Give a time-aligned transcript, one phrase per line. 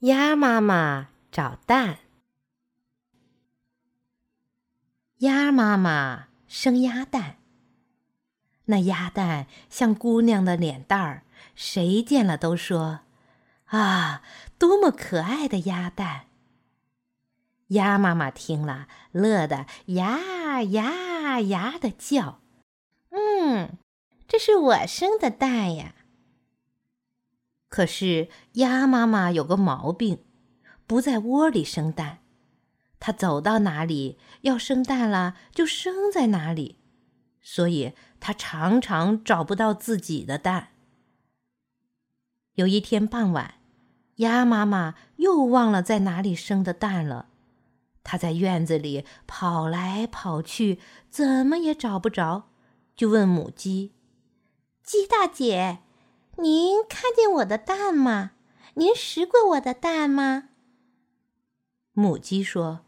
[0.00, 2.00] 鸭妈妈找蛋。
[5.18, 7.38] 鸭妈妈生鸭蛋，
[8.66, 11.22] 那鸭蛋像姑娘的脸蛋儿，
[11.54, 13.00] 谁见了都说
[13.72, 14.22] ：“啊，
[14.58, 16.26] 多么可爱的鸭蛋！”
[17.68, 22.42] 鸭妈妈听了，乐得呀呀呀的叫
[23.08, 23.78] ：“嗯，
[24.28, 25.94] 这是我生的蛋呀！”
[27.68, 30.24] 可是鸭妈妈有个毛病，
[30.86, 32.18] 不在窝里生蛋，
[33.00, 36.78] 它走到哪里要生蛋了就生在哪里，
[37.42, 40.68] 所以它常常找不到自己的蛋。
[42.54, 43.56] 有一天傍晚，
[44.16, 47.28] 鸭妈妈又忘了在哪里生的蛋了，
[48.02, 50.78] 它在院子里跑来跑去，
[51.10, 52.48] 怎么也找不着，
[52.94, 53.92] 就问母鸡
[54.82, 55.80] ：“鸡大姐。”
[56.38, 58.32] 您看见我的蛋吗？
[58.74, 60.50] 您食过我的蛋吗？
[61.92, 62.80] 母鸡说：“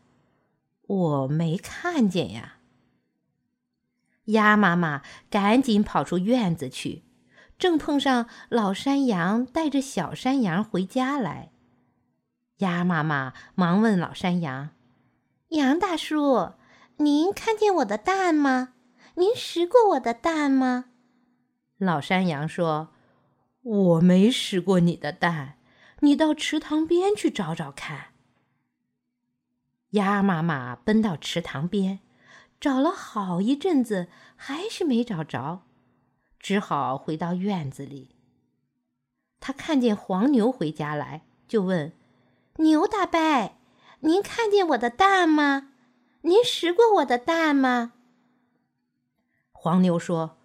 [0.86, 2.58] 我没看见呀。”
[4.26, 7.04] 鸭妈妈赶紧跑出院子去，
[7.58, 11.50] 正碰上老山羊带着小山羊回家来。
[12.58, 14.68] 鸭妈妈忙问老山羊
[15.56, 16.52] ：“羊大叔，
[16.98, 18.74] 您看见我的蛋吗？
[19.14, 20.90] 您食过我的蛋吗？”
[21.78, 22.90] 老山羊说。
[23.62, 25.58] 我没食过你的蛋，
[26.00, 28.14] 你到池塘边去找找看。
[29.90, 32.00] 鸭妈妈奔到池塘边，
[32.60, 35.62] 找了好一阵子，还是没找着，
[36.38, 38.14] 只好回到院子里。
[39.40, 41.92] 他看见黄牛回家来，就问
[42.58, 43.56] ：“牛大伯，
[44.00, 45.72] 您看见我的蛋吗？
[46.22, 47.94] 您食过我的蛋吗？”
[49.52, 50.38] 黄牛说：“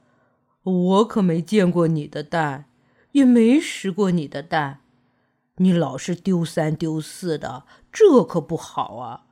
[0.64, 2.66] 我可没见过你的蛋。”
[3.14, 4.82] 也没食过你的蛋，
[5.58, 9.26] 你老是丢三丢四的，这可不好啊。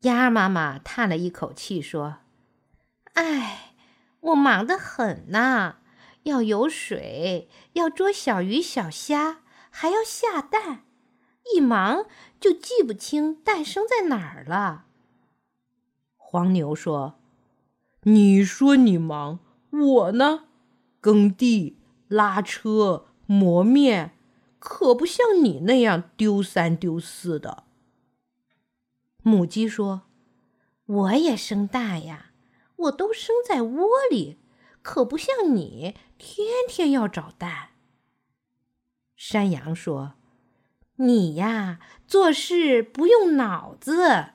[0.00, 2.18] 鸭妈妈叹了一口气说
[3.14, 3.74] ：“哎，
[4.20, 5.76] 我忙得很呐，
[6.24, 10.84] 要有水，要捉小鱼小虾，还要下蛋，
[11.54, 12.06] 一忙
[12.40, 14.86] 就记不清蛋生在哪儿了。”
[16.16, 17.20] 黄牛说
[18.02, 19.38] ：“你说你忙，
[19.70, 20.44] 我呢？”
[21.00, 21.78] 耕地、
[22.08, 24.12] 拉车、磨面，
[24.58, 27.64] 可不像你那样丢三丢四的。
[29.22, 30.02] 母鸡说
[30.86, 32.32] ：“我也生蛋呀，
[32.76, 34.38] 我都生在窝里，
[34.82, 37.70] 可不像你天天要找蛋。”
[39.16, 40.14] 山羊说
[40.96, 44.34] ：“你呀，做事不用脑子。”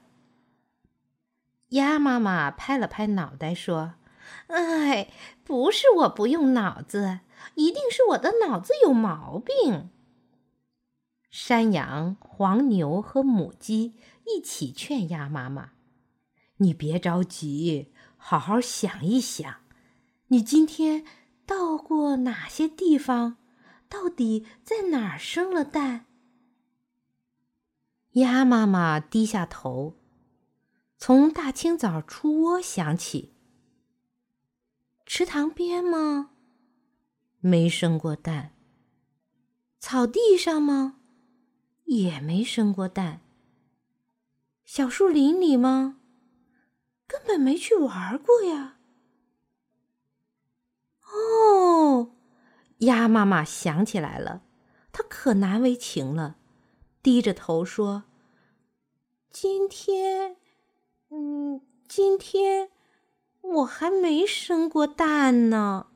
[1.69, 3.93] 鸭妈妈拍了拍脑袋说。
[4.47, 5.11] 哎，
[5.43, 7.21] 不是我不用脑子，
[7.55, 9.89] 一定是我的脑子有毛病。
[11.29, 15.71] 山羊、黄牛和母鸡一起劝鸭妈妈
[16.57, 19.61] ：“你别着急，好好想一想，
[20.27, 21.05] 你今天
[21.45, 23.37] 到过哪些地方？
[23.87, 26.05] 到底在哪儿生了蛋？”
[28.15, 29.95] 鸭妈妈低下头，
[30.97, 33.33] 从大清早出窝想起。
[35.13, 36.29] 池塘边吗？
[37.41, 38.53] 没生过蛋。
[39.77, 41.01] 草地上吗？
[41.83, 43.19] 也没生过蛋。
[44.63, 45.99] 小树林里吗？
[47.07, 48.77] 根本没去玩过呀。
[51.11, 52.13] 哦，
[52.77, 54.43] 鸭妈妈想起来了，
[54.93, 56.37] 她可难为情了，
[57.03, 58.05] 低着头说
[59.29, 60.37] ：“今天，
[61.09, 62.71] 嗯，今天。”
[63.51, 65.87] 我还没生过蛋呢。